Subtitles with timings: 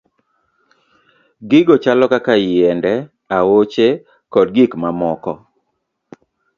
[1.49, 2.93] Gigo chalo kaka yiende,
[3.35, 3.87] aoche,
[4.33, 5.33] kod gik mamoko.